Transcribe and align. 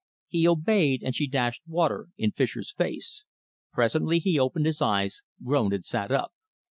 He 0.27 0.47
obeyed, 0.47 1.03
and 1.03 1.13
she 1.13 1.27
dashed 1.27 1.61
water 1.67 2.07
in 2.17 2.31
Fischer's 2.31 2.73
face. 2.73 3.27
Presently 3.71 4.17
he 4.17 4.39
opened 4.39 4.65
his 4.65 4.81
eyes, 4.81 5.21
groaned 5.43 5.73
and 5.73 5.85
sat 5.85 6.09
up. 6.11 6.31